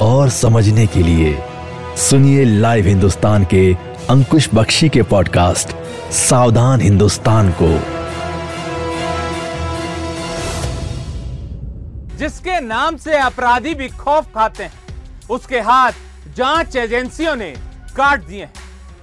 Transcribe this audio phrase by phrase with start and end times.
[0.00, 1.36] और समझने के लिए
[1.96, 3.74] सुनिए लाइव हिंदुस्तान के
[4.10, 5.68] अंकुश बख्शी के पॉडकास्ट
[6.12, 7.68] सावधान हिंदुस्तान को।
[12.16, 14.72] जिसके नाम से अपराधी भी खौफ खाते हैं,
[15.30, 15.92] उसके हाथ
[16.36, 17.50] जाँच एजेंसियों ने
[17.96, 18.52] काट दिए हैं।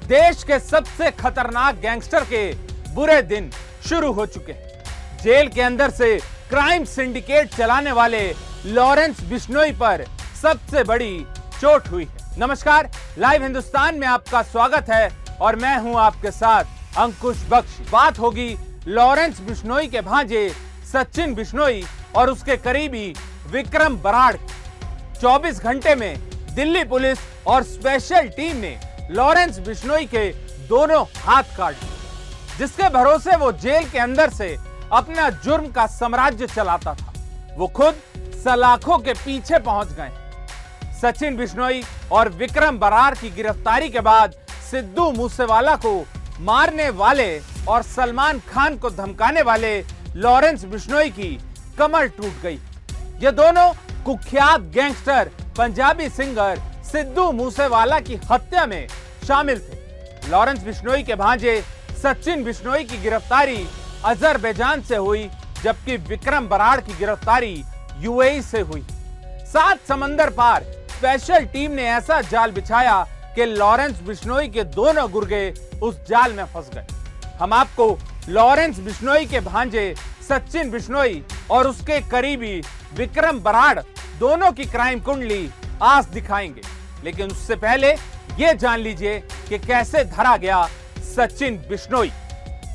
[0.08, 2.52] देश के सबसे खतरनाक गैंगस्टर के
[2.94, 3.50] बुरे दिन
[3.90, 4.84] शुरू हो चुके हैं।
[5.24, 6.16] जेल के अंदर से
[6.50, 8.28] क्राइम सिंडिकेट चलाने वाले
[8.66, 10.06] लॉरेंस बिश्नोई पर
[10.46, 11.26] सबसे बड़ी
[11.62, 15.10] चोट हुई है। नमस्कार, लाइव हिंदुस्तान में आपका स्वागत है
[15.42, 18.58] और मैं हूँ आपके साथ अंकुश बख्श। बात होगी
[18.88, 20.50] लॉरेंस बिश्नोई के भांजे,
[20.92, 21.84] सचिन बिश्नोई
[22.16, 23.08] और उसके करीबी
[23.52, 24.36] विक्रम बराड़
[25.22, 26.20] 24 घंटे में
[26.56, 28.78] दिल्ली पुलिस और स्पेशल टीम ने
[29.12, 30.30] लॉरेंस बिश्नोई के
[30.68, 34.56] दोनों हाथ काट दिए। जिसके भरोसे वो जेल के अंदर से
[34.92, 37.14] अपना जुर्म का साम्राज्य चलाता था।
[37.58, 37.96] वो खुद
[38.44, 40.12] सलाखों के पीछे पहुँच गए।
[40.96, 44.34] सचिन बिश्नोई और विक्रम बरार की गिरफ्तारी के बाद
[44.70, 45.94] सिद्धू मूसेवाला को
[46.42, 47.28] मारने वाले
[47.70, 49.78] और सलमान खान को धमकाने वाले
[50.16, 51.38] लॉरेंस बिश्नोई की
[51.78, 52.60] कमर टूट गई।
[53.24, 53.72] ये दोनों
[54.06, 58.88] कुख्यात गैंगस्टर, पंजाबी सिंगर सिद्धू मूसेवाला की हत्या में
[59.28, 61.62] शामिल थे। लॉरेंस बिश्नोई के भांजे
[62.04, 63.66] सचिन बिश्नोई की गिरफ्तारी
[64.06, 65.30] अजरबैजान से हुई,
[65.64, 67.64] जबकि विक्रम बराड़ की गिरफ्तारी
[68.00, 68.86] यूएई से हुई।
[69.46, 70.64] सात समंदर पार
[70.96, 73.02] स्पेशल टीम ने ऐसा जाल बिछाया
[73.36, 76.86] कि लॉरेंस बिश्नोई के दोनों गुर्गे उस जाल में फंस गए।
[77.40, 77.88] हम आपको
[78.30, 79.96] लॉरेंस बिश्नोई के भांजे,
[80.30, 82.62] सचिन बिश्नोई और उसके करीबी
[82.98, 83.80] विक्रम बराड़
[84.20, 85.50] दोनों की क्राइम कुंडली
[85.84, 86.62] आज दिखाएँगे।
[87.04, 87.90] लेकिन उससे पहले
[88.40, 89.20] यह जान लीजिए
[89.50, 90.66] कि कैसे धरा गया
[91.16, 92.12] सचिन बिश्नोई।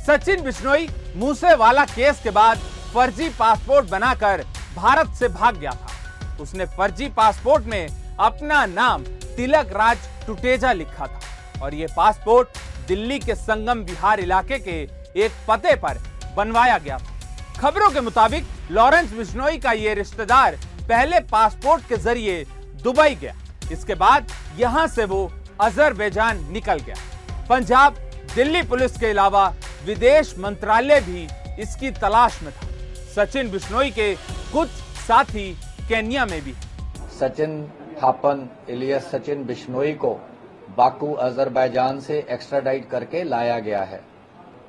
[0.06, 2.58] सचिन बिश्नोई मूसेवाला केस के बाद
[2.94, 4.44] फर्जी पासपोर्ट बनाकर
[4.76, 9.04] भारत से भाग गया था। उसने फर्जी पासपोर्ट में अपना नाम
[9.36, 12.58] तिलक राज टुटेजा लिखा था और ये पासपोर्ट
[12.88, 14.80] दिल्ली के संगम विहार इलाके के
[15.24, 15.98] एक पते पर
[16.36, 16.98] बनवाया गया
[17.58, 20.56] खबरों के मुताबिक, लॉरेंस बिश्नोई का ये रिश्तेदार
[20.88, 22.44] पहले पासपोर्ट के ज़रिए
[22.82, 23.34] दुबई गया।
[23.72, 26.94] इसके बाद यहाँ से वो अजरबैजान निकल गया।
[27.48, 27.96] पंजाब,
[28.34, 29.46] दिल्ली पुलिस के अलावा
[29.86, 31.26] विदेश मंत्रालय भी
[31.62, 32.68] इसकी तलाश में था।
[33.14, 34.14] सचिन बिश्नोई के
[34.52, 34.68] कुछ
[35.06, 35.50] साथी
[35.88, 36.54] केन्या में भी
[37.18, 37.60] सचिन
[38.02, 40.12] थापन इलियस सचिन बिश्नोई को
[40.76, 44.00] बाकू, अजरबैजान से एक्स्ट्राडाइट करके लाया गया है।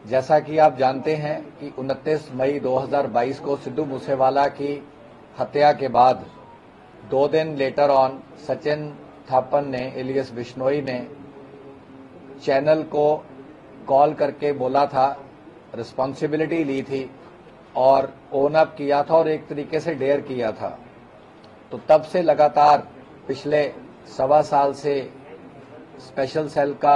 [0.07, 4.73] जैसा कि आप जानते हैं कि 29 मई 2022 को सिद्धू मूसेवाला की
[5.39, 6.25] हत्या के बाद
[7.09, 8.89] दो दिन लेटर ऑन सचिन
[9.31, 11.07] थापन ने, इलियस बिश्नोई ने
[12.43, 13.25] चैनल को
[13.87, 15.07] कॉल करके बोला था
[15.75, 17.09] रिस्पॉन्सिबिलिटी ली थी
[17.75, 20.77] और ओन अप किया था और एक तरीके से डेयर किया था।
[21.71, 22.87] तो तब से लगातार
[23.31, 23.61] पिछले
[24.07, 24.93] सवा साल से
[25.99, 26.95] स्पेशल सेल का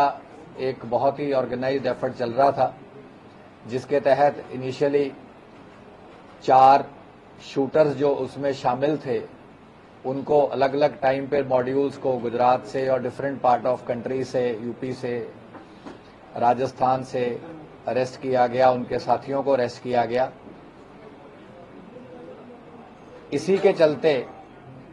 [0.60, 2.76] एक बहुत ही ऑर्गेनाइज्ड एफर्ट चल रहा था,
[3.68, 5.12] जिसके तहत इनिशियली
[6.44, 6.86] चार
[7.44, 9.22] शूटर्स जो उसमें शामिल थे,
[10.06, 14.44] उनको अलग अलग टाइम पे मॉड्यूल्स को गुजरात से और डिफरेंट पार्ट ऑफ़ कंट्री से
[14.64, 15.18] यूपी से,
[16.38, 17.26] राजस्थान से
[17.88, 20.32] अरेस्ट किया गया, उनके साथियों को अरेस्ट किया गया।
[23.34, 24.26] इसी के चलते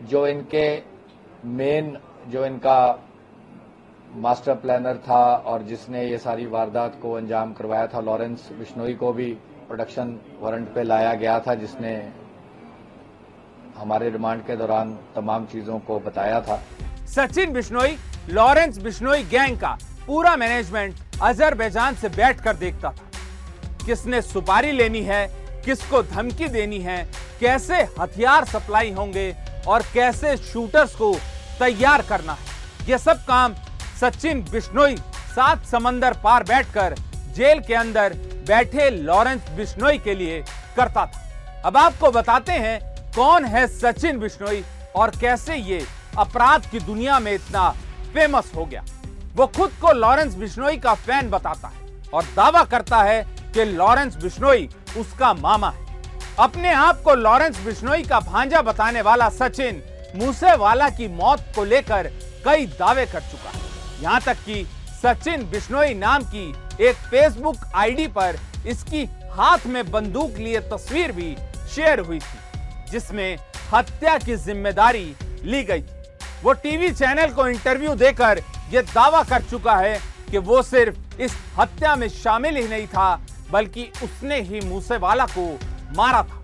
[0.02, 0.91] जो इनके
[1.44, 1.96] मेन
[2.28, 2.98] जो इनका
[4.16, 9.12] मास्टर प्लानर था और जिसने ये सारी वारदात को अंजाम करवाया था लॉरेंस बिश्नोई को
[9.12, 9.26] भी
[9.68, 11.94] प्रोडक्शन वारंट पे लाया गया था, जिसने
[13.78, 16.60] हमारे रिमांड के दौरान तमाम चीज़ों को बताया था।
[17.06, 17.96] सचिन बिश्नोई
[18.30, 23.10] लॉरेंस बिश्नोई गैंग का पूरा मैनेजमेंट अजरबैजान से बैठकर देखता था।
[23.86, 25.26] किसने सुपारी लेनी है,
[25.64, 27.04] किसको धमकी देनी है,
[27.40, 29.34] कैसे हथियार सप्लाई होंगे
[29.66, 31.14] और कैसे शूटर्स को
[31.58, 33.54] तैयार करना है। यह सब काम
[34.00, 34.96] सचिन बिश्नोई,
[35.34, 36.94] सात समंदर पार बैठकर
[37.36, 38.14] जेल के अंदर
[38.48, 40.40] बैठे लॉरेंस बिश्नोई के लिए
[40.76, 42.80] करता था। अब आपको बताते हैं
[43.16, 44.64] कौन है सचिन बिश्नोई
[44.96, 45.84] और कैसे ये
[46.18, 47.68] अपराध की दुनिया में इतना
[48.14, 48.84] फ़ेमस हो गया।
[49.36, 53.22] वो खुद को लॉरेंस बिश्नोई का फ़ैन बताता है और दावा करता है
[53.54, 55.81] कि लॉरेंस बिश्नोई उसका मामा है।
[56.40, 59.82] अपने आप को लॉरेंस बिश्नोई का भांजा बताने वाला सचिन
[60.16, 62.06] मूसेवाला की मौत को लेकर
[62.44, 64.64] कई दावे कर चुका है। यहाँ तक कि
[65.02, 66.48] सचिन बिश्नोई नाम की
[66.80, 71.34] एक फेसबुक आईडी पर इसकी हाथ में बंदूक लिए तस्वीर भी
[71.74, 73.36] शेयर हुई थी, जिसमें
[73.72, 75.04] हत्या की ज़िम्मेदारी
[75.44, 76.00] ली गई थी।
[76.42, 78.40] वो टीवी चैनल को इंटरव्यू देकर
[78.72, 79.98] यह दावा कर चुका है
[80.30, 83.20] कि वो सिर्फ़ इस हत्या में शामिल ही नहीं था,
[83.50, 85.46] बल्कि उसने ही मूसेवाला को
[85.96, 86.42] मारा था।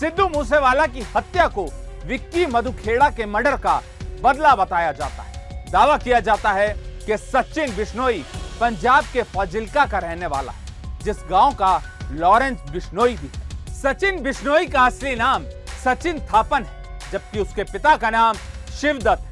[0.00, 1.68] सिद्धू मूसेवाला की हत्या को
[2.06, 3.80] विक्की मधुखेड़ा के मर्डर का
[4.22, 6.68] बदला बताया जाता है। दावा किया जाता है
[7.06, 8.24] कि सचिन बिश्नोई
[8.60, 11.80] पंजाब के फाजिल्का का रहने वाला है, जिस गाँव का
[12.12, 15.44] लॉरेंस बिश्नोई भी है। सचिन बिश्नोई का असली नाम
[15.84, 18.36] सचिन थापन है, जबकि उसके पिता का नाम
[18.80, 19.24] शिवदत्त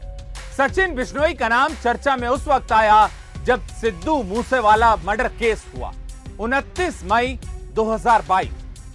[0.56, 3.08] सचिन बिश्नोई का नाम चर्चा में उस वक्त आया
[3.44, 5.92] जब सिद्धू मूसेवाला मर्डर केस हुआ
[6.40, 7.38] 29 मई
[7.76, 8.48] 2022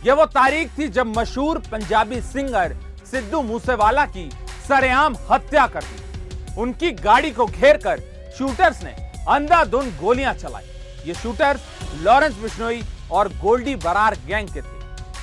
[0.06, 2.76] यह वो तारीख थी जब मशहूर पंजाबी सिंगर
[3.12, 4.30] सिद्धू मूसेवाला की
[4.68, 8.00] सरेआम हत्या कर दी। उनकी गाड़ी को घेर कर
[8.38, 8.96] शूटर्स ने
[9.30, 10.64] अंधाधुंध गोलियाँ चलाई।
[11.08, 11.62] ये शूटर्स
[12.04, 12.82] लॉरेंस बिश्नोई
[13.12, 14.80] और गोल्डी बरार गैंग के थे।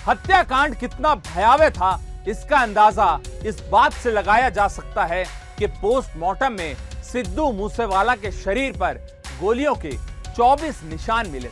[0.08, 5.24] हत्याकांड कितना भयावह था, इसका अंदाज़ा इस बात से लगाया जा सकता है
[5.58, 9.00] कि पोस्टमार्टम में सिद्धू मूसेवाला के शरीर पर
[9.40, 9.92] गोलियों के
[10.36, 11.50] 24 निशान मिले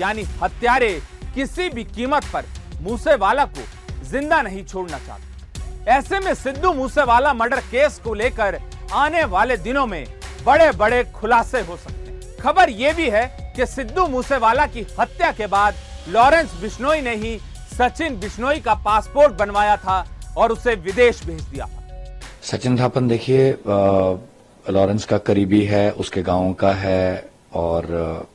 [0.00, 0.92] यानी हत्यारे
[1.34, 2.44] किसी भी कीमत पर
[2.80, 3.62] मूसेवाला को
[4.06, 8.58] ज़िंदा नहीं छोड़ना चाहते। ऐसे में सिद्धू मूसेवाला मर्डर केस को लेकर
[8.94, 10.04] आने वाले दिनों में
[10.46, 13.26] बड़े बड़े खुलासे हो सकते हैं। खबर यह भी है
[13.56, 15.74] कि सिद्धू मूसेवाला की हत्या के बाद
[16.08, 17.38] लॉरेंस बिश्नोई ने ही
[17.72, 20.04] सचिन बिश्नोई का पासपोर्ट बनवाया था
[20.36, 21.82] और उसे विदेश भेज दिया था।
[22.42, 23.50] सचिन थापन देखिए
[24.64, 28.26] लॉरेंस का करीबी है, उसके गाँव का है और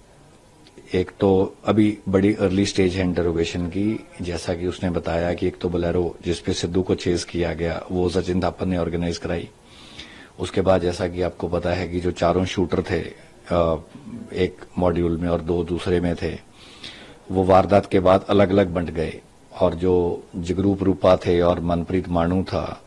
[0.94, 5.58] एक तो अभी बड़ी अर्ली स्टेज है इंटरोगेशन की, जैसा कि उसने बताया कि एक
[5.62, 9.50] तो बोलेरो जिसपे सिद्धू को चेस किया गया, वो सचिन थापन ने ऑर्गेनाइज कराई।
[10.40, 13.00] उसके बाद जैसा कि आपको पता है कि जो चारों शूटर थे
[14.44, 16.34] एक मॉड्यूल में और दो दूसरे में थे,
[17.32, 19.20] वो वारदात के बाद अलग अलग बंट गए।
[19.54, 22.82] और जो जगरूप रूपा थे और मनप्रीत मानू था,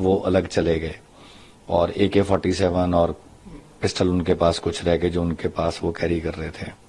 [0.00, 0.94] वो अलग चले गए।
[1.68, 3.20] और ए के फोर्टी सेवन और
[3.80, 6.81] पिस्टल उनके पास कुछ रह गए, जो उनके पास वो कैरी कर रहे थे।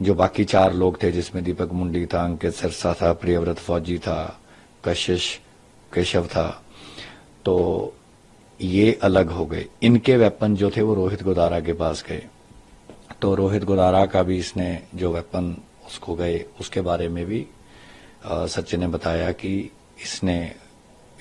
[0.00, 4.38] जो बाकी चार लोग थे जिसमें दीपक मुंडी था, अंकित सिरसा था, प्रियव्रत फौजी था,
[4.84, 5.40] कशिश
[5.92, 6.48] केशव था
[7.44, 7.94] तो
[8.60, 12.22] ये अलग हो गए। इनके वेपन जो थे वो रोहित गोदारा के पास गए।
[13.22, 15.56] तो रोहित गोदारा का भी इसने जो वेपन
[15.86, 17.46] उसको गए, उसके बारे में भी
[18.26, 19.70] सचिन ने बताया कि
[20.04, 20.38] इसने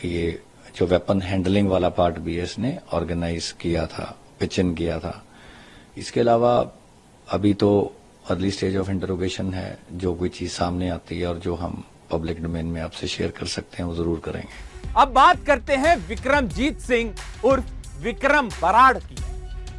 [0.06, 0.42] ये
[0.76, 5.24] जो वेपन हैंडलिंग वाला पार्ट भी इसने ऑर्गेनाइज किया था पिचिन किया था।
[5.98, 6.56] इसके अलावा
[7.28, 7.72] अभी तो
[8.30, 12.42] अर्ली स्टेज ऑफ़ इंटरोगेशन है, जो कोई चीज़ सामने आती है और जो हम पब्लिक
[12.44, 16.80] डोमेन में आपसे शेयर कर सकते हैं, वो ज़रूर करेंगे। अब बात करते हैं विक्रमजीत
[16.82, 17.14] सिंह
[17.46, 19.16] उर्फ़ विक्रम बराड़ की।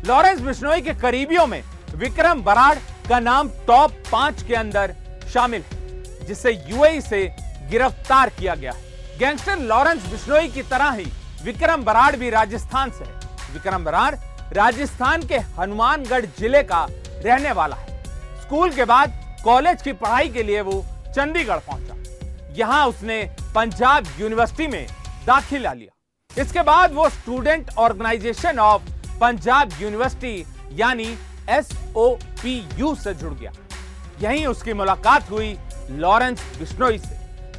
[0.09, 1.63] लॉरेंस बिश्नोई के करीबियों में
[1.97, 2.75] विक्रम बराड़
[3.09, 4.95] का नाम टॉप पाँच के अंदर
[5.33, 7.25] शामिल है, जिसे यूएई से
[7.71, 11.07] गिरफ़्तार किया गया। है गैंगस्टर लॉरेंस बिश्नोई की तरह ही
[11.45, 14.15] विक्रम बराड़ भी राजस्थान से है। विक्रम बराड़
[14.53, 17.93] राजस्थान के हनुमानगढ़ ज़िले का रहने वाला है।
[18.45, 19.13] स्कूल के बाद
[19.45, 21.95] कॉलेज की पढ़ाई के लिए वो चंडीगढ़ पहुँचा।
[22.55, 23.23] यहाँ उसने
[23.55, 24.87] पंजाब यूनिवर्सिटी में
[25.27, 28.83] दाखिला लिया। इसके बाद वो student organisation of
[29.21, 31.17] Punjab university, यानी
[31.51, 32.09] एस ओ
[32.43, 33.53] पी यू से जुड़ गया।
[34.21, 35.57] यहीं उसकी मुलाकात हुई
[35.91, 37.19] लॉरेंस बिश्नोई से।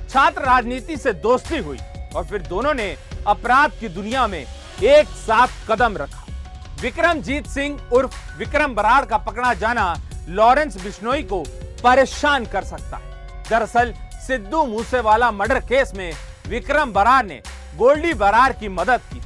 [0.09, 1.79] छात्र राजनीति से दोस्ती हुई
[2.15, 2.95] और फिर दोनों ने
[3.27, 6.25] अपराध की दुनिया में एक साथ कदम रखा।
[6.81, 9.93] विक्रमजीत सिंह उर्फ़ विक्रम बराड़ का पकड़ा जाना
[10.29, 11.43] लॉरेंस बिश्नोई को
[11.83, 13.93] परेशान कर सकता। है दरअसल,
[14.27, 16.13] सिद्धू मूसेवाला मर्डर केस में
[16.47, 17.41] विक्रम बरार ने
[17.77, 19.21] गोल्डी बरार की मदद की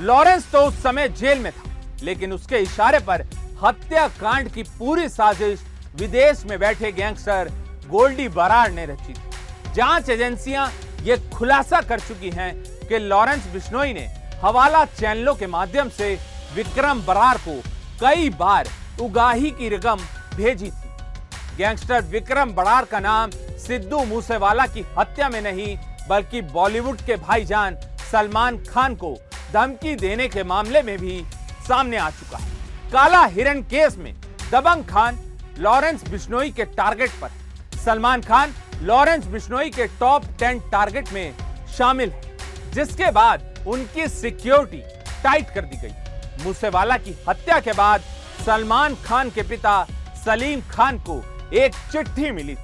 [0.00, 1.70] लॉरेंस तो उस समय जेल में था,
[2.02, 3.26] लेकिन उसके इशारे पर
[3.64, 5.60] हत्याकांड की पूरी साजिश
[5.96, 7.50] विदेश में बैठे गैंगस्टर
[7.88, 12.54] गोल्डी बरार ने रची थी। जाँच एजेंसियाँ ये खुलासा कर चुकी हैं
[12.88, 14.06] कि लॉरेंस बिश्नोई ने
[14.44, 16.18] हवाला चैनलों के माध्यम से
[16.54, 17.60] विक्रम बरार को
[18.00, 18.68] कई बार
[19.00, 19.98] उगाही की रकम
[20.38, 25.76] भेजी थी। गैंगस्टर विक्रम बड़ार का नाम सिद्धू मूसेवाला की हत्या में नहीं,
[26.08, 27.76] बल्कि बॉलीवुड के भाईजान
[28.10, 29.16] सलमान खान को
[29.52, 31.24] धमकी देने के मामले में भी
[31.68, 32.56] सामने आ चुका है।
[32.92, 34.14] काला हिरण केस में
[34.52, 35.18] दबंग खान
[35.58, 37.30] लॉरेंस बिश्नोई के टारगेट पर।
[37.78, 41.34] सलमान खान लॉरेंस बिश्नोई के टॉप टेन टारगेट में
[41.78, 42.36] शामिल है,
[42.72, 44.82] जिसके बाद उनकी सिक्योरिटी
[45.22, 48.02] टाइट कर दी गई। मूसेवाला की हत्या के बाद
[48.46, 49.86] सलमान खान के पिता
[50.28, 51.14] सलीम खान को
[51.56, 52.54] एक चिट्ठी मिली,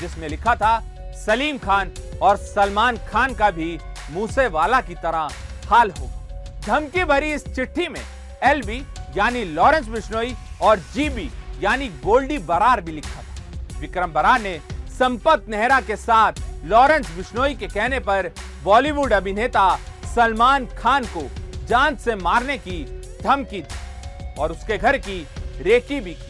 [0.00, 0.78] जिसमें लिखा था,
[1.16, 1.90] सलीम खान
[2.22, 3.78] और सलमान खान का भी
[4.10, 5.28] मूसेवाला की तरह
[5.68, 8.00] हाल होगा धमकी भरी इस चिट्ठी में
[8.42, 8.78] एलबी
[9.16, 11.28] यानी लॉरेंस बिश्नोई और जीबी
[11.62, 14.58] यानी गोल्डी बरार भी लिखा था। विक्रम बरार ने
[14.98, 18.30] संपत नेहरा के साथ लॉरेंस बिश्नोई के कहने पर
[18.64, 19.68] बॉलीवुड अभिनेता
[20.14, 21.28] सलमान खान को
[21.66, 22.82] जान से मारने की
[23.22, 25.20] धमकी दी और उसके घर की
[25.62, 26.27] रेकी भी की।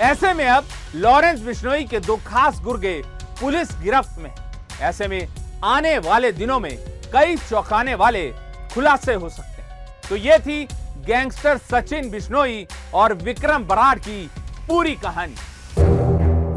[0.00, 0.64] ऐसे में अब
[0.94, 3.04] लॉरेंस बिश्नोई के दो खास गुर्गे
[3.40, 4.30] पुलिस गिरफ्त में
[4.80, 5.28] ऐसे में
[5.64, 6.78] आने वाले दिनों में
[7.12, 8.34] कई चौंकाने वाले
[8.74, 10.68] खुलासे हो सकते हैं। तो ये थी
[11.06, 14.30] गैंगस्टर सचिन बिश्नोई और विक्रम बराड़ की
[14.68, 15.34] पूरी कहानी।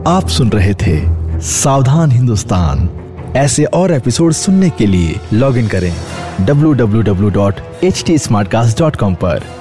[0.08, 2.90] आप सुन रहे थे सावधान हिंदुस्तान।
[3.38, 5.96] ऐसे और एपिसोड सुनने के लिए लॉग इन करें
[6.46, 9.61] www.htsmartcast.com पर।